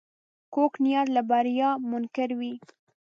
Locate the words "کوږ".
0.53-0.73